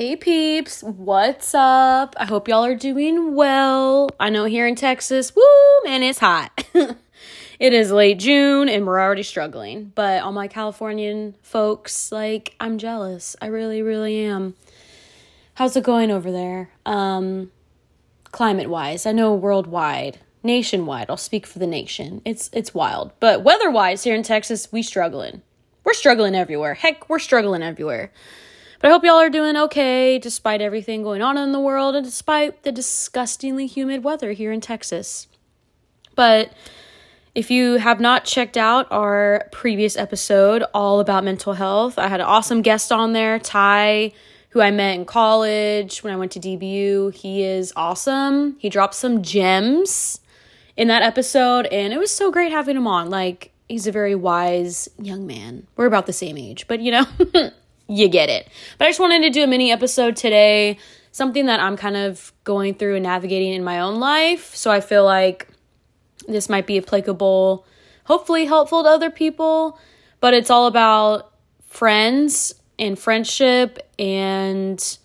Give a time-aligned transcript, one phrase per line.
[0.00, 2.16] Hey peeps, what's up?
[2.18, 4.08] I hope y'all are doing well.
[4.18, 5.42] I know here in Texas, woo,
[5.84, 6.64] man, it's hot.
[7.58, 9.92] it is late June and we're already struggling.
[9.94, 13.36] But all my Californian folks, like, I'm jealous.
[13.42, 14.54] I really, really am.
[15.56, 16.70] How's it going over there?
[16.86, 17.52] Um,
[18.32, 22.22] climate wise, I know worldwide, nationwide, I'll speak for the nation.
[22.24, 23.12] It's it's wild.
[23.20, 25.42] But weather wise, here in Texas, we struggling.
[25.84, 26.72] We're struggling everywhere.
[26.72, 28.12] Heck, we're struggling everywhere.
[28.80, 32.04] But I hope y'all are doing okay despite everything going on in the world and
[32.04, 35.28] despite the disgustingly humid weather here in Texas.
[36.14, 36.50] But
[37.34, 42.20] if you have not checked out our previous episode all about mental health, I had
[42.20, 44.12] an awesome guest on there, Ty,
[44.48, 47.14] who I met in college when I went to DBU.
[47.14, 48.56] He is awesome.
[48.58, 50.20] He dropped some gems
[50.76, 53.10] in that episode, and it was so great having him on.
[53.10, 55.66] Like, he's a very wise young man.
[55.76, 57.04] We're about the same age, but you know,
[57.90, 58.48] you get it.
[58.78, 60.78] But I just wanted to do a mini episode today,
[61.10, 64.54] something that I'm kind of going through and navigating in my own life.
[64.54, 65.48] So I feel like
[66.28, 67.66] this might be applicable,
[68.04, 69.78] hopefully helpful to other people.
[70.20, 71.32] But it's all about
[71.66, 73.80] friends and friendship.
[73.98, 74.98] And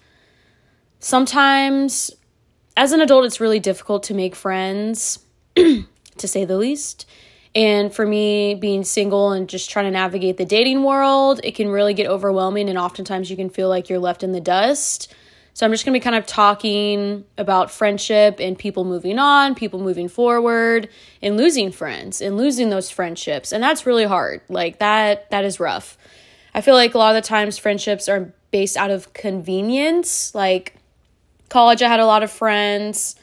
[1.00, 2.12] sometimes,
[2.78, 5.20] as an adult, it's really difficult to make friends,
[5.56, 5.86] to
[6.18, 7.08] say the least.
[7.56, 11.70] And for me, being single and just trying to navigate the dating world, it can
[11.70, 12.68] really get overwhelming.
[12.68, 15.14] And oftentimes you can feel like you're left in the dust.
[15.54, 19.56] So I'm just going to be kind of talking about friendship and people moving on,
[19.56, 20.90] people moving forward,
[21.22, 23.54] and losing friends and losing those friendships.
[23.54, 24.42] And that's really hard.
[24.50, 25.98] Like that that is rough.
[26.54, 30.36] I feel like a lot of the times friendships are based out of convenience.
[30.36, 30.76] Like
[31.48, 33.16] college I had a lot of friends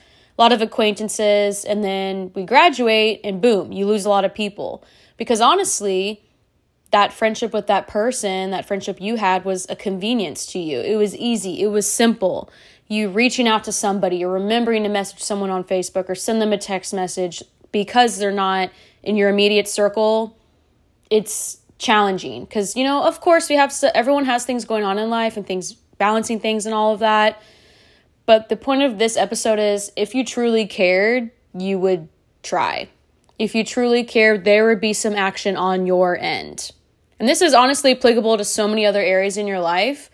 [0.42, 4.84] lot of acquaintances, and then we graduate, and boom, you lose a lot of people.
[5.16, 6.20] Because honestly,
[6.90, 10.80] that friendship with that person, that friendship you had, was a convenience to you.
[10.80, 12.50] It was easy, it was simple.
[12.88, 16.52] You reaching out to somebody or remembering to message someone on Facebook or send them
[16.52, 18.70] a text message because they're not
[19.02, 20.36] in your immediate circle,
[21.08, 22.44] it's challenging.
[22.44, 25.46] Because, you know, of course, we have everyone has things going on in life and
[25.46, 27.40] things, balancing things and all of that.
[28.26, 32.08] But the point of this episode is if you truly cared, you would
[32.42, 32.88] try.
[33.38, 36.70] If you truly cared, there would be some action on your end.
[37.18, 40.10] And this is honestly applicable to so many other areas in your life.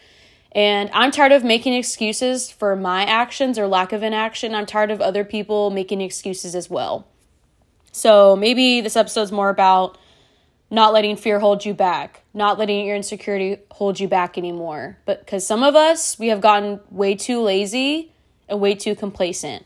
[0.52, 4.54] And I'm tired of making excuses for my actions or lack of inaction.
[4.54, 7.06] I'm tired of other people making excuses as well.
[7.92, 9.98] So maybe this episode's more about
[10.70, 14.98] not letting fear hold you back, not letting your insecurity hold you back anymore.
[15.06, 18.12] But because some of us, we have gotten way too lazy
[18.48, 19.64] and way too complacent.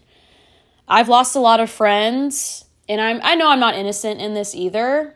[0.86, 4.54] I've lost a lot of friends, and I'm I know I'm not innocent in this
[4.54, 5.14] either,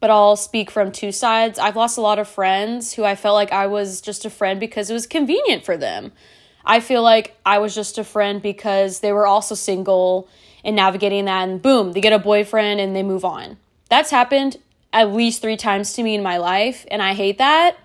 [0.00, 1.58] but I'll speak from two sides.
[1.58, 4.60] I've lost a lot of friends who I felt like I was just a friend
[4.60, 6.12] because it was convenient for them.
[6.64, 10.28] I feel like I was just a friend because they were also single
[10.62, 13.56] and navigating that, and boom, they get a boyfriend and they move on.
[13.88, 14.58] That's happened
[14.92, 17.76] at least three times to me in my life, and I hate that.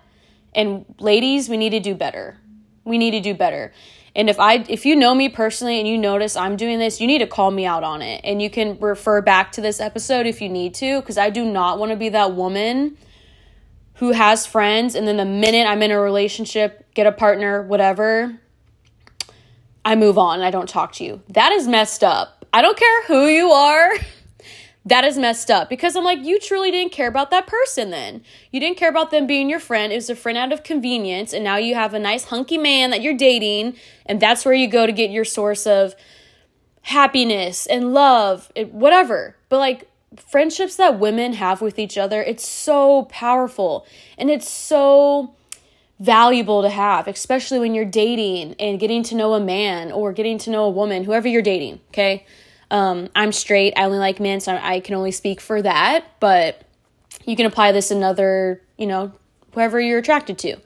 [0.54, 2.38] And ladies, we need to do better.
[2.84, 3.72] We need to do better.
[4.16, 7.06] And if I if you know me personally and you notice I'm doing this, you
[7.06, 8.22] need to call me out on it.
[8.24, 11.44] And you can refer back to this episode if you need to because I do
[11.44, 12.96] not want to be that woman
[13.96, 18.40] who has friends and then the minute I'm in a relationship, get a partner, whatever,
[19.84, 20.40] I move on.
[20.40, 21.22] I don't talk to you.
[21.28, 22.46] That is messed up.
[22.54, 23.90] I don't care who you are.
[24.86, 28.22] that is messed up because I'm like, you truly didn't care about that person then.
[28.52, 29.92] You didn't care about them being your friend.
[29.92, 31.32] It was a friend out of convenience.
[31.32, 33.74] And now you have a nice hunky man that you're dating.
[34.06, 35.96] And that's where you go to get your source of
[36.82, 39.34] happiness and love, and whatever.
[39.48, 43.84] But like friendships that women have with each other, it's so powerful
[44.16, 45.34] and it's so
[45.98, 50.38] valuable to have, especially when you're dating and getting to know a man or getting
[50.38, 52.24] to know a woman, whoever you're dating, okay?
[52.70, 53.74] Um, I'm straight.
[53.76, 56.04] I only like men, so I can only speak for that.
[56.20, 56.62] But
[57.24, 59.12] you can apply this another, you know,
[59.52, 60.56] whoever you're attracted to.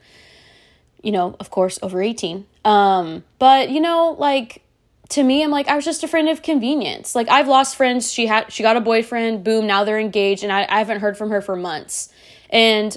[1.01, 2.45] You know, of course, over 18.
[2.63, 4.63] Um, but you know, like
[5.09, 7.15] to me, I'm like, I was just a friend of convenience.
[7.15, 8.11] Like I've lost friends.
[8.11, 11.17] She had she got a boyfriend, boom, now they're engaged, and I, I haven't heard
[11.17, 12.13] from her for months.
[12.49, 12.95] And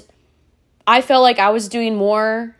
[0.87, 2.55] I felt like I was doing more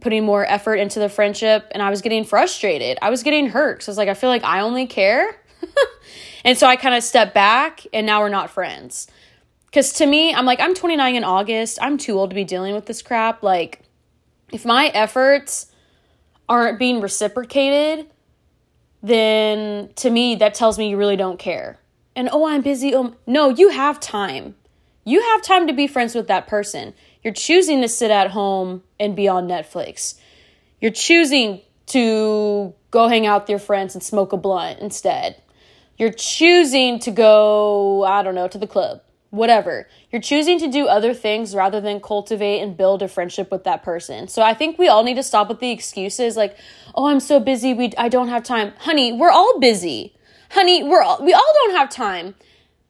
[0.00, 2.98] putting more effort into the friendship and I was getting frustrated.
[3.00, 3.82] I was getting hurt.
[3.82, 5.36] So I was like, I feel like I only care
[6.44, 9.08] and so I kind of stepped back and now we're not friends.
[9.66, 11.78] Because to me, I'm like, I'm 29 in August.
[11.82, 13.42] I'm too old to be dealing with this crap.
[13.42, 13.80] Like,
[14.52, 15.66] if my efforts
[16.48, 18.06] aren't being reciprocated,
[19.02, 21.78] then to me, that tells me you really don't care.
[22.14, 22.94] And oh, I'm busy.
[22.94, 24.54] Oh, no, you have time.
[25.04, 26.94] You have time to be friends with that person.
[27.22, 30.18] You're choosing to sit at home and be on Netflix.
[30.80, 35.40] You're choosing to go hang out with your friends and smoke a blunt instead.
[35.96, 39.88] You're choosing to go, I don't know, to the club, whatever.
[40.10, 43.82] You're choosing to do other things rather than cultivate and build a friendship with that
[43.82, 44.28] person.
[44.28, 46.56] So I think we all need to stop with the excuses like,
[46.94, 50.14] "Oh, I'm so busy, we I don't have time." Honey, we're all busy.
[50.50, 52.34] Honey, we're all, we all don't have time.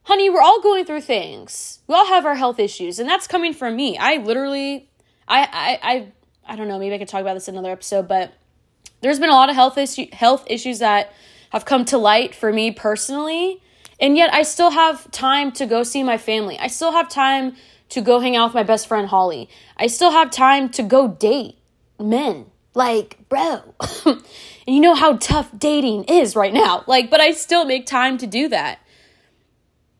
[0.04, 1.80] Honey, we're all going through things.
[1.86, 3.96] We all have our health issues, and that's coming from me.
[3.98, 4.88] I literally
[5.28, 6.12] I I I
[6.46, 8.34] I don't know, maybe I could talk about this in another episode, but
[9.00, 11.12] there's been a lot of health issue health issues that
[11.54, 13.62] have come to light for me personally.
[14.00, 16.58] And yet I still have time to go see my family.
[16.58, 17.54] I still have time
[17.90, 19.48] to go hang out with my best friend Holly.
[19.76, 21.58] I still have time to go date
[21.98, 22.46] men.
[22.74, 23.74] Like, bro.
[24.04, 24.20] and
[24.66, 26.82] you know how tough dating is right now.
[26.88, 28.80] Like, but I still make time to do that.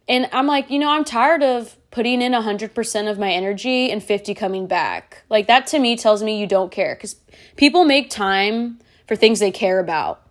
[0.09, 4.03] And I'm like, you know, I'm tired of putting in 100% of my energy and
[4.03, 5.23] 50 coming back.
[5.31, 7.15] Like that to me tells me you don't care cuz
[7.55, 10.24] people make time for things they care about.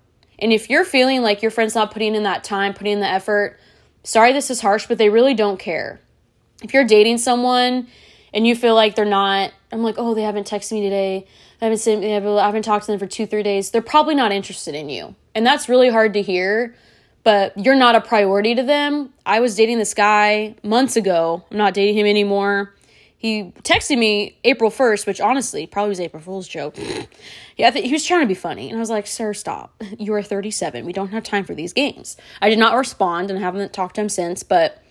[0.43, 3.07] And if you're feeling like your friend's not putting in that time, putting in the
[3.07, 3.57] effort,
[4.03, 6.01] sorry this is harsh, but they really don't care.
[6.61, 7.87] If you're dating someone
[8.33, 11.25] and you feel like they're not, I'm like, oh, they haven't texted me today.
[11.61, 13.71] I haven't seen, I haven't talked to them for two, three days.
[13.71, 15.15] They're probably not interested in you.
[15.33, 16.75] And that's really hard to hear,
[17.23, 19.13] but you're not a priority to them.
[19.25, 21.45] I was dating this guy months ago.
[21.51, 22.73] I'm not dating him anymore
[23.23, 26.77] he texted me April 1st, which honestly probably was April Fool's joke.
[27.55, 28.67] yeah, th- he was trying to be funny.
[28.67, 29.81] And I was like, sir, stop.
[29.97, 30.85] You are 37.
[30.85, 32.17] We don't have time for these games.
[32.41, 34.83] I did not respond and haven't talked to him since, but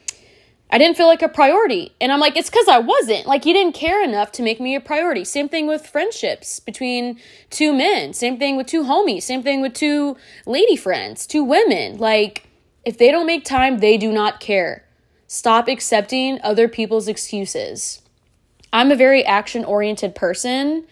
[0.70, 1.94] I didn't feel like a priority.
[2.00, 3.26] And I'm like, it's because I wasn't.
[3.26, 5.26] Like, he didn't care enough to make me a priority.
[5.26, 7.20] Same thing with friendships between
[7.50, 8.14] two men.
[8.14, 9.24] Same thing with two homies.
[9.24, 11.98] Same thing with two lady friends, two women.
[11.98, 12.48] Like,
[12.86, 14.86] if they don't make time, they do not care.
[15.26, 18.00] Stop accepting other people's excuses.
[18.72, 20.86] I'm a very action oriented person,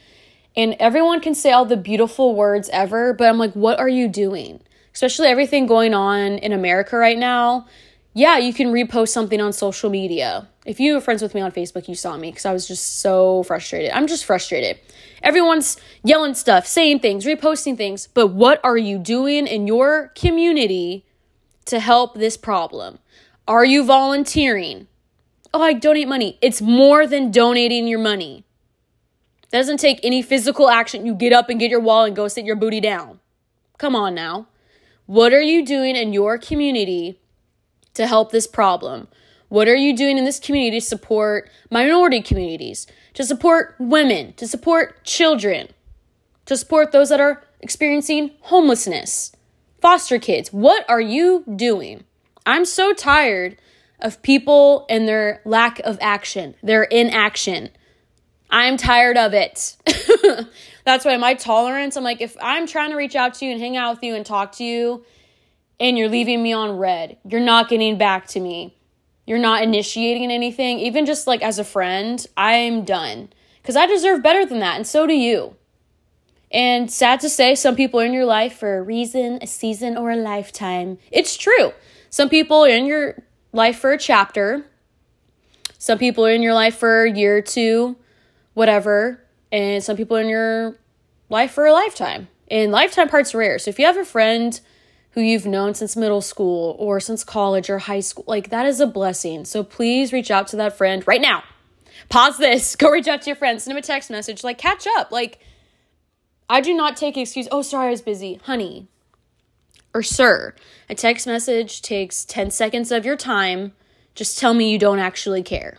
[0.57, 4.09] and everyone can say all the beautiful words ever, but I'm like, what are you
[4.09, 4.61] doing?
[4.93, 7.67] Especially everything going on in America right now.
[8.13, 10.49] Yeah, you can repost something on social media.
[10.67, 13.01] If you were friends with me on Facebook, you saw me because I was just
[13.01, 13.93] so frustrated.
[13.93, 14.79] I'm just frustrated.
[15.23, 21.07] Everyone's yelling stuff, saying things, reposting things, but what are you doing in your community
[21.67, 22.99] to help this problem?
[23.47, 24.87] Are you volunteering?
[25.53, 26.39] Oh, I donate money.
[26.41, 28.45] It's more than donating your money.
[29.51, 31.07] That doesn't take any physical action.
[31.07, 33.19] You get up and get your wall and go sit your booty down.
[33.79, 34.47] Come on now.
[35.07, 37.19] What are you doing in your community
[37.95, 39.09] to help this problem?
[39.49, 44.47] What are you doing in this community to support minority communities, to support women, to
[44.47, 45.71] support children,
[46.47, 49.33] to support those that are experiencing homelessness,
[49.81, 50.53] foster kids?
[50.53, 52.05] What are you doing?
[52.47, 53.57] I'm so tired
[54.03, 57.71] of people and their lack of action, their inaction.
[58.51, 59.77] I'm tired of it.
[60.85, 63.61] That's why my tolerance, I'm like, if I'm trying to reach out to you and
[63.61, 65.05] hang out with you and talk to you,
[65.79, 68.77] and you're leaving me on read, you're not getting back to me,
[69.27, 73.31] you're not initiating anything, even just like as a friend, I'm done.
[73.63, 75.57] Because I deserve better than that, and so do you.
[76.51, 79.97] And sad to say, some people are in your life for a reason, a season,
[79.97, 80.99] or a lifetime.
[81.13, 81.73] It's true.
[82.11, 84.67] Some people in your life for a chapter.
[85.79, 87.97] Some people are in your life for a year or two,
[88.55, 89.21] whatever.
[89.53, 90.79] And some people are in your
[91.29, 92.29] life for a lifetime.
[92.51, 93.59] And lifetime part's are rare.
[93.59, 94.61] So if you have a friend
[95.13, 98.81] who you've known since middle school or since college or high school, like that is
[98.81, 99.45] a blessing.
[99.45, 101.43] So please reach out to that friend right now.
[102.09, 102.77] Pause this.
[102.77, 103.61] Go reach out to your friend.
[103.61, 104.45] Send him a text message.
[104.45, 105.11] Like catch up.
[105.11, 105.41] Like
[106.49, 107.47] I do not take excuse.
[107.51, 108.41] Oh, sorry, I was busy.
[108.45, 108.89] Honey,
[109.95, 110.55] or sir.
[110.89, 113.73] A text message takes 10 seconds of your time.
[114.15, 115.79] Just tell me you don't actually care.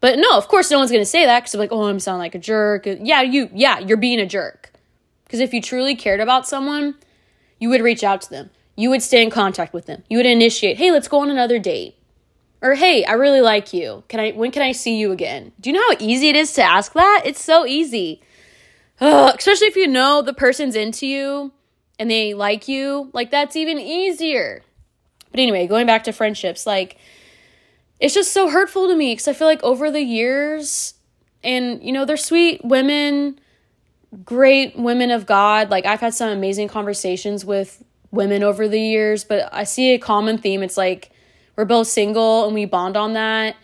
[0.00, 2.20] But no, of course, no one's going to say that because like, oh, I'm sounding
[2.20, 2.86] like a jerk.
[2.86, 4.72] Yeah, you, yeah, you're being a jerk.
[5.24, 6.96] Because if you truly cared about someone,
[7.58, 8.50] you would reach out to them.
[8.76, 10.02] You would stay in contact with them.
[10.08, 11.96] You would initiate, hey, let's go on another date.
[12.62, 14.04] Or hey, I really like you.
[14.08, 15.52] Can I when can I see you again?
[15.60, 17.22] Do you know how easy it is to ask that?
[17.24, 18.20] It's so easy.
[19.00, 21.52] Ugh, especially if you know the person's into you
[22.00, 24.62] and they like you, like that's even easier.
[25.30, 26.96] But anyway, going back to friendships, like
[28.00, 30.94] it's just so hurtful to me because I feel like over the years,
[31.44, 33.38] and you know, they're sweet women,
[34.24, 35.70] great women of God.
[35.70, 39.98] Like I've had some amazing conversations with women over the years, but I see a
[39.98, 40.62] common theme.
[40.62, 41.10] It's like
[41.54, 43.56] we're both single and we bond on that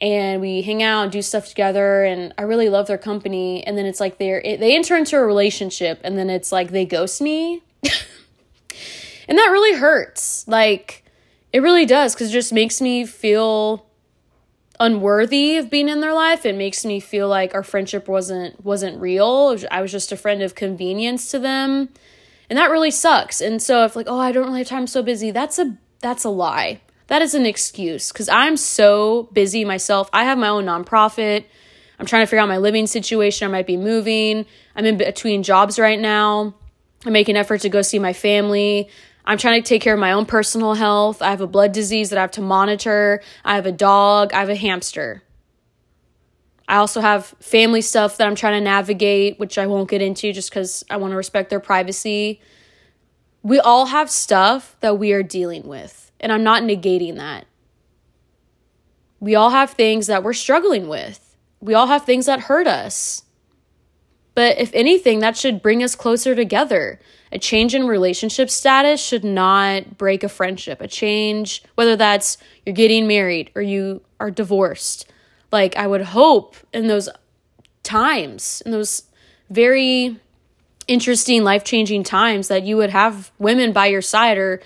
[0.00, 3.78] and we hang out and do stuff together and I really love their company and
[3.78, 7.20] then it's like they're they enter into a relationship and then it's like they ghost
[7.20, 7.62] me
[9.28, 10.46] and that really hurts.
[10.48, 11.04] Like,
[11.52, 13.86] it really does because it just makes me feel
[14.80, 16.44] unworthy of being in their life.
[16.44, 19.56] It makes me feel like our friendship wasn't wasn't real.
[19.70, 21.90] I was just a friend of convenience to them.
[22.50, 23.40] And that really sucks.
[23.40, 25.76] And so if like, oh, I don't really have time, I'm so busy, that's a
[26.00, 26.80] that's a lie.
[27.06, 30.08] That is an excuse because I'm so busy myself.
[30.12, 31.44] I have my own nonprofit.
[31.98, 33.46] I'm trying to figure out my living situation.
[33.46, 34.46] I might be moving.
[34.74, 36.54] I'm in between jobs right now.
[37.04, 38.88] I make an effort to go see my family.
[39.24, 41.22] I'm trying to take care of my own personal health.
[41.22, 43.22] I have a blood disease that I have to monitor.
[43.44, 44.32] I have a dog.
[44.32, 45.22] I have a hamster.
[46.66, 50.32] I also have family stuff that I'm trying to navigate, which I won't get into
[50.32, 52.40] just because I want to respect their privacy.
[53.42, 57.46] We all have stuff that we are dealing with, and I'm not negating that.
[59.20, 63.23] We all have things that we're struggling with, we all have things that hurt us.
[64.34, 66.98] But if anything, that should bring us closer together.
[67.30, 70.80] A change in relationship status should not break a friendship.
[70.80, 75.10] A change, whether that's you're getting married or you are divorced.
[75.52, 77.08] Like, I would hope in those
[77.84, 79.04] times, in those
[79.50, 80.18] very
[80.88, 84.60] interesting, life changing times, that you would have women by your side or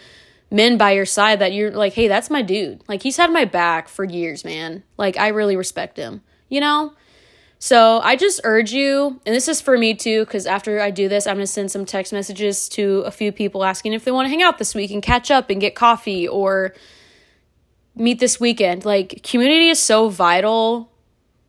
[0.50, 2.82] men by your side that you're like, hey, that's my dude.
[2.88, 4.82] Like, he's had my back for years, man.
[4.96, 6.94] Like, I really respect him, you know?
[7.60, 11.08] So I just urge you, and this is for me too, because after I do
[11.08, 14.12] this, I'm going to send some text messages to a few people asking if they
[14.12, 16.74] want to hang out this week and catch up and get coffee or
[17.96, 18.84] meet this weekend.
[18.84, 20.92] Like, community is so vital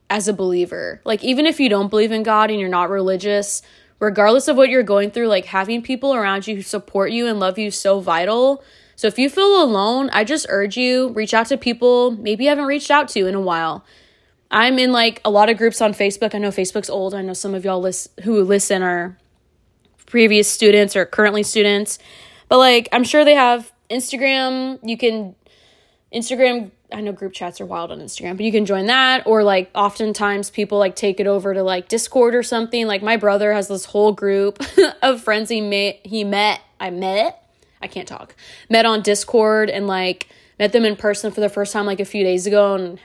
[0.09, 0.99] as a believer.
[1.05, 3.61] Like, even if you don't believe in God and you're not religious,
[3.99, 7.39] regardless of what you're going through, like having people around you who support you and
[7.39, 8.63] love you so vital.
[8.95, 12.49] So if you feel alone, I just urge you reach out to people maybe you
[12.49, 13.85] haven't reached out to in a while.
[14.51, 16.33] I'm in like a lot of groups on Facebook.
[16.33, 17.13] I know Facebook's old.
[17.13, 19.17] I know some of y'all list- who listen are
[20.05, 21.99] previous students or currently students.
[22.47, 24.79] But like I'm sure they have Instagram.
[24.83, 25.35] You can
[26.13, 29.43] Instagram I know group chats are wild on Instagram, but you can join that or
[29.43, 32.87] like oftentimes people like take it over to like Discord or something.
[32.87, 34.63] Like my brother has this whole group
[35.03, 37.43] of friends he met he met I met
[37.81, 38.35] I can't talk.
[38.69, 40.27] Met on Discord and like
[40.57, 42.99] met them in person for the first time like a few days ago and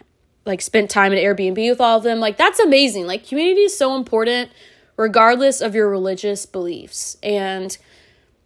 [0.46, 2.20] like spent time at Airbnb with all of them.
[2.20, 3.06] Like that's amazing.
[3.06, 4.50] Like community is so important
[4.96, 7.16] regardless of your religious beliefs.
[7.22, 7.76] And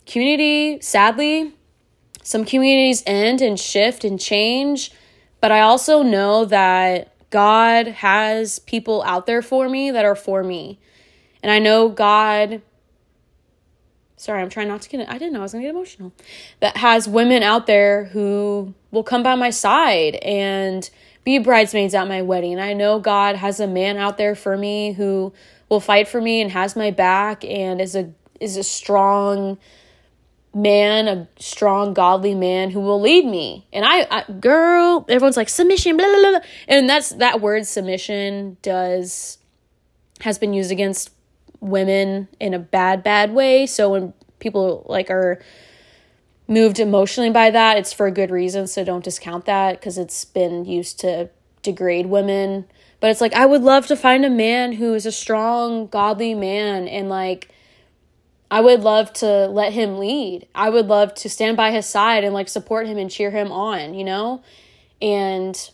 [0.07, 1.55] community, sadly,
[2.23, 4.91] some communities end and shift and change,
[5.41, 10.43] but I also know that God has people out there for me that are for
[10.43, 10.79] me.
[11.43, 12.63] And I know God
[14.19, 16.13] sorry, I'm trying not to get I didn't know I was going to get emotional.
[16.61, 20.89] That has women out there who will come by my side and
[21.29, 22.59] be bridesmaids at my wedding.
[22.59, 25.35] I know God has a man out there for me who
[25.69, 29.59] will fight for me and has my back and is a is a strong
[30.55, 33.67] man, a strong godly man who will lead me.
[33.75, 36.41] And I, I girl, everyone's like submission, blah, blah, blah.
[36.67, 39.37] and that's that word submission does
[40.23, 41.11] has been used against
[41.61, 43.67] women in a bad bad way.
[43.67, 45.43] So when people like are
[46.49, 48.67] moved emotionally by that, it's for a good reason.
[48.67, 51.29] So don't discount that because it's been used to
[51.63, 52.65] degrade women.
[53.01, 56.35] But it's like, I would love to find a man who is a strong, godly
[56.35, 57.51] man and like,
[58.51, 60.49] I would love to let him lead.
[60.55, 63.53] I would love to stand by his side and like support him and cheer him
[63.53, 64.43] on, you know?
[65.03, 65.71] And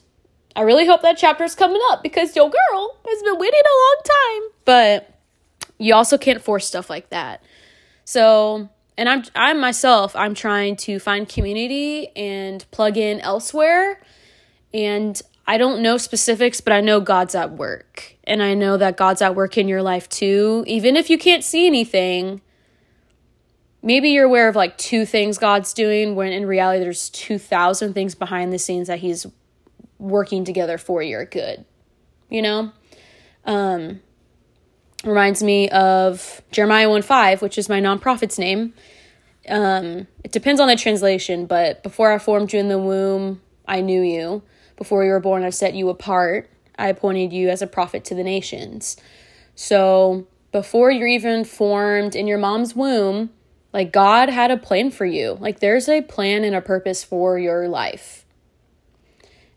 [0.57, 3.78] I really hope that chapter is coming up because your girl has been waiting a
[3.87, 4.50] long time.
[4.64, 5.21] But
[5.78, 7.43] you also can't force stuff like that.
[8.04, 14.00] So and I'm I'm myself I'm trying to find community and plug in elsewhere.
[14.72, 18.16] And I don't know specifics but I know God's at work.
[18.24, 20.64] And I know that God's at work in your life too.
[20.66, 22.40] Even if you can't see anything
[23.82, 28.14] maybe you're aware of like two things God's doing when in reality there's 2000 things
[28.14, 29.26] behind the scenes that he's
[29.98, 31.64] working together for your good
[32.30, 32.72] you know?
[33.44, 34.00] Um
[35.06, 38.75] reminds me of Jeremiah 1 5, which is my nonprofit's name.
[39.49, 43.80] Um, it depends on the translation, but before I formed you in the womb, I
[43.80, 44.42] knew you.
[44.76, 46.50] Before you were born, I set you apart.
[46.78, 48.96] I appointed you as a prophet to the nations.
[49.54, 53.30] So before you're even formed in your mom's womb,
[53.73, 55.37] like God had a plan for you.
[55.40, 58.25] Like there's a plan and a purpose for your life.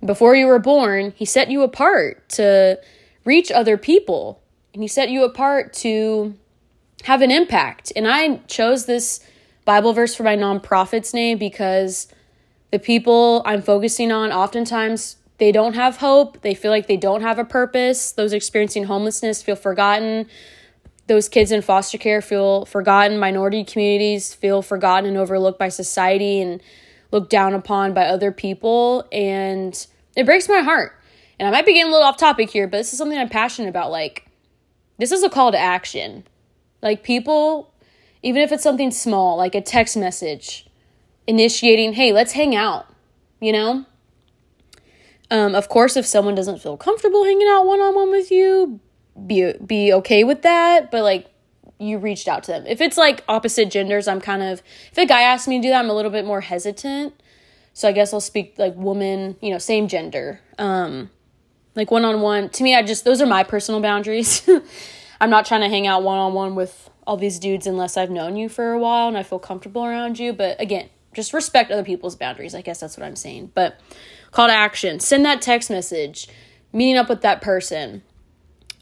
[0.03, 2.79] Before you were born, He set you apart to
[3.25, 4.41] reach other people
[4.77, 6.35] and he set you apart to
[7.05, 7.91] have an impact.
[7.95, 9.21] And I chose this
[9.65, 12.07] Bible verse for my nonprofit's name because
[12.69, 16.41] the people I'm focusing on oftentimes they don't have hope.
[16.41, 18.11] They feel like they don't have a purpose.
[18.11, 20.27] Those experiencing homelessness feel forgotten.
[21.07, 23.17] Those kids in foster care feel forgotten.
[23.17, 26.61] Minority communities feel forgotten and overlooked by society and
[27.11, 29.07] looked down upon by other people.
[29.11, 30.93] And it breaks my heart
[31.39, 33.29] and I might be getting a little off topic here, but this is something I'm
[33.29, 33.89] passionate about.
[33.89, 34.26] Like,
[34.97, 36.25] this is a call to action.
[36.81, 37.73] Like, people,
[38.21, 40.67] even if it's something small, like a text message,
[41.25, 42.87] initiating, hey, let's hang out,
[43.39, 43.85] you know?
[45.29, 48.79] Um, of course, if someone doesn't feel comfortable hanging out one on one with you,
[49.25, 50.89] be be okay with that.
[50.91, 51.27] But like,
[51.79, 52.65] you reached out to them.
[52.65, 54.61] If it's like opposite genders, I'm kind of
[54.91, 57.13] if a guy asks me to do that, I'm a little bit more hesitant.
[57.73, 60.39] So I guess I'll speak like woman, you know, same gender.
[60.57, 61.11] Um,
[61.77, 62.49] like one on one.
[62.49, 64.47] To me, I just those are my personal boundaries.
[65.21, 68.09] I'm not trying to hang out one on one with all these dudes unless I've
[68.09, 70.33] known you for a while and I feel comfortable around you.
[70.33, 72.53] But again, just respect other people's boundaries.
[72.53, 73.51] I guess that's what I'm saying.
[73.53, 73.79] But
[74.31, 76.27] call to action send that text message,
[76.73, 78.01] meeting up with that person.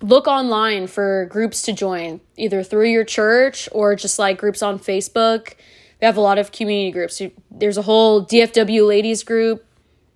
[0.02, 4.80] Look online for groups to join, either through your church or just like groups on
[4.80, 5.54] Facebook.
[6.02, 7.22] We have a lot of community groups.
[7.50, 9.66] There's a whole DFW ladies group.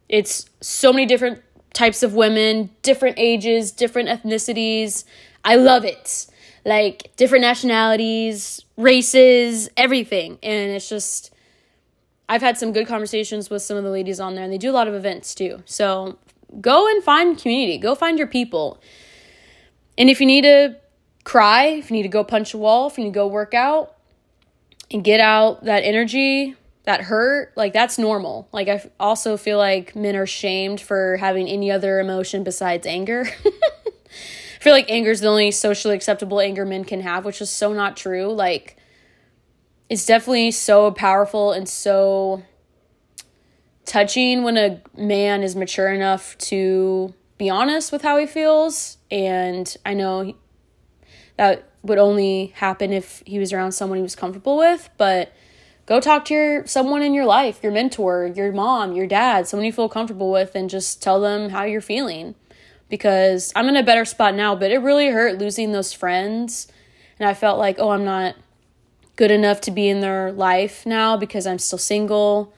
[0.10, 1.42] It's so many different
[1.74, 5.04] types of women, different ages, different ethnicities.
[5.44, 6.28] I love it.
[6.66, 10.40] Like different nationalities, races, everything.
[10.44, 11.34] And it's just
[12.30, 14.70] I've had some good conversations with some of the ladies on there, and they do
[14.70, 15.64] a lot of events too.
[15.66, 16.20] So
[16.62, 18.80] go and find community, go find your people.
[19.98, 20.76] And if you need to
[21.24, 23.56] cry, if you need to go punch a wall, if you need to go work
[23.56, 23.96] out
[24.92, 26.56] and get out that energy,
[26.90, 28.50] that hurt, like that's normal.
[28.52, 33.30] Like I also feel like men are shamed for having any other emotion besides anger.
[33.46, 37.52] I feel like anger is the only socially acceptable anger men can have, which is
[37.52, 38.34] so not true.
[38.34, 38.76] Like
[39.88, 42.42] it's definitely so powerful and so
[43.86, 48.98] touching when a man is mature enough to be honest with how he feels.
[49.12, 50.34] And I know
[51.38, 55.32] that would only happen if he was around someone he was comfortable with, but
[55.90, 59.66] go talk to your someone in your life, your mentor, your mom, your dad, someone
[59.66, 62.36] you feel comfortable with and just tell them how you're feeling.
[62.90, 66.68] Because I'm in a better spot now, but it really hurt losing those friends.
[67.20, 68.36] And I felt like, oh, I'm not
[69.16, 72.54] good enough to be in their life now because I'm still single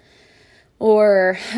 [0.77, 1.39] or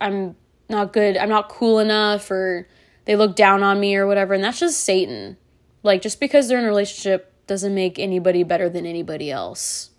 [0.00, 0.36] I'm
[0.68, 2.68] not good, I'm not cool enough or
[3.04, 4.32] they look down on me or whatever.
[4.32, 5.36] And that's just Satan.
[5.82, 9.90] Like, just because they're in a relationship doesn't make anybody better than anybody else.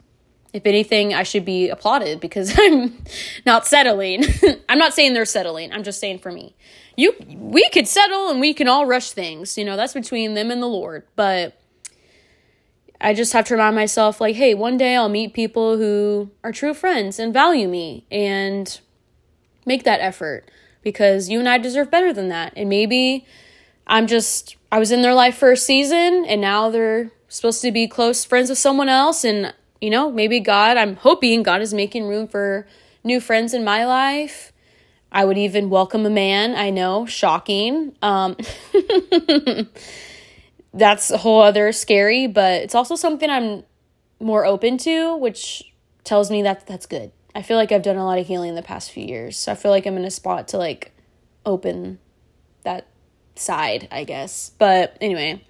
[0.51, 3.03] If anything, I should be applauded because I'm
[3.45, 4.25] not settling.
[4.69, 5.71] I'm not saying they're settling.
[5.71, 6.55] I'm just saying for me.
[6.95, 9.57] You we could settle and we can all rush things.
[9.57, 11.03] You know, that's between them and the Lord.
[11.15, 11.59] But
[13.01, 16.51] I just have to remind myself, like, hey, one day I'll meet people who are
[16.51, 18.79] true friends and value me and
[19.65, 22.53] make that effort because you and I deserve better than that.
[22.57, 23.25] And maybe
[23.87, 27.71] I'm just, I was in their life for a season and now they're supposed to
[27.71, 29.23] be close friends with someone else.
[29.23, 32.67] And, you know, maybe God, I'm hoping God is making room for
[33.03, 34.51] new friends in my life.
[35.11, 36.55] I would even welcome a man.
[36.55, 37.95] I know, shocking.
[38.01, 38.37] Um,
[40.73, 43.63] that's a whole other scary, but it's also something I'm
[44.19, 45.63] more open to, which
[46.03, 47.11] tells me that that's good.
[47.33, 49.37] I feel like I've done a lot of healing in the past few years.
[49.37, 50.91] So I feel like I'm in a spot to like
[51.45, 51.99] open
[52.63, 52.87] that
[53.35, 54.51] side, I guess.
[54.57, 55.43] But anyway,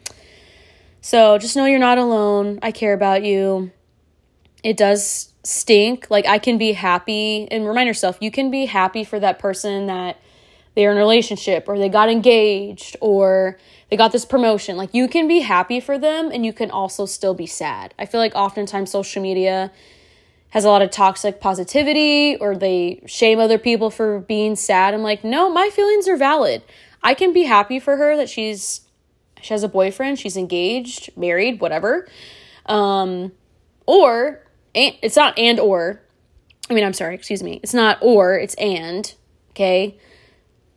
[1.01, 2.59] so just know you're not alone.
[2.61, 3.71] I care about you.
[4.63, 6.09] It does stink.
[6.09, 9.87] Like I can be happy and remind yourself you can be happy for that person
[9.87, 10.17] that
[10.75, 13.57] they're in a relationship or they got engaged or
[13.89, 14.77] they got this promotion.
[14.77, 17.93] Like you can be happy for them and you can also still be sad.
[17.97, 19.71] I feel like oftentimes social media
[20.51, 24.93] has a lot of toxic positivity or they shame other people for being sad.
[24.93, 26.63] I'm like, no, my feelings are valid.
[27.01, 28.81] I can be happy for her that she's
[29.41, 32.09] she has a boyfriend, she's engaged, married, whatever.
[32.65, 33.31] Um,
[33.85, 34.43] or
[34.75, 36.01] and, it's not and or.
[36.69, 37.59] I mean, I'm sorry, excuse me.
[37.63, 39.13] It's not or, it's and.
[39.51, 39.97] Okay.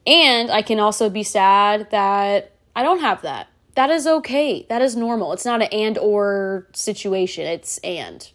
[0.06, 3.48] And I can also be sad that I don't have that.
[3.74, 4.66] That is okay.
[4.68, 5.32] That is normal.
[5.32, 7.46] It's not an and or situation.
[7.46, 8.28] It's and.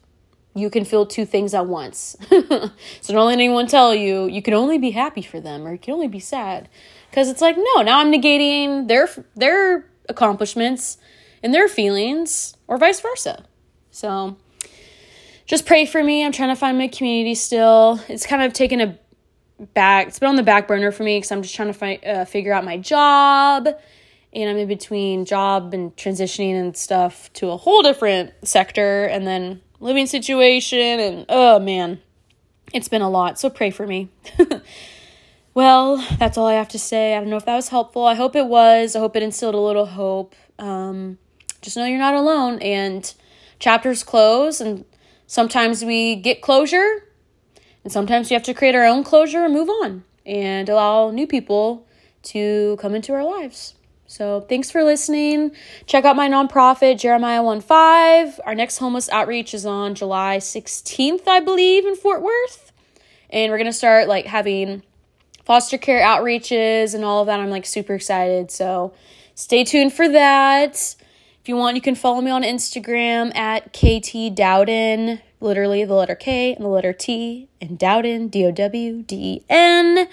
[0.55, 2.15] You can feel two things at once.
[2.29, 5.77] so don't let anyone tell you you can only be happy for them or you
[5.77, 6.67] can only be sad.
[7.09, 10.97] Because it's like, no, now I'm negating their their accomplishments
[11.43, 13.45] and their feelings, or vice versa.
[13.91, 14.37] So
[15.47, 16.23] just pray for me.
[16.23, 17.99] I'm trying to find my community still.
[18.07, 18.99] It's kind of taken a
[19.73, 22.05] back it's been on the back burner for me because i'm just trying to find,
[22.05, 23.67] uh, figure out my job.
[24.33, 29.25] And i'm in between job and transitioning and stuff to a whole different sector and
[29.25, 32.01] then living situation and oh man
[32.73, 33.39] it's been a lot.
[33.39, 34.09] So pray for me.
[35.53, 37.15] Well that's all i have to say.
[37.15, 38.05] I don't know if that was helpful.
[38.05, 38.95] I hope it was.
[38.95, 40.35] I hope it instilled a little hope.
[40.59, 41.17] Um,
[41.63, 43.11] just know you're not alone and
[43.57, 44.85] chapters close and
[45.27, 47.03] sometimes we get closure
[47.83, 51.27] and sometimes we have to create our own closure and move on and allow new
[51.27, 51.87] people
[52.23, 53.75] to come into our lives.
[54.07, 55.51] So thanks for listening.
[55.85, 58.39] Check out my nonprofit, Jeremiah 1 5.
[58.45, 62.71] Our next homeless outreach is on July 16th, I believe, in Fort Worth.
[63.29, 64.83] And we're to start like having
[65.43, 67.39] foster care outreaches and all of that.
[67.39, 68.49] I'm like super excited.
[68.49, 68.93] So
[69.35, 70.95] stay tuned for that.
[71.47, 76.13] If you want, you can follow me on Instagram at KT Dowden, literally the letter
[76.13, 80.09] K and the letter T, and Dowden, D O W D E N.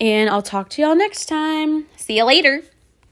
[0.00, 1.86] And I'll talk to y'all next time.
[1.96, 2.64] See you later.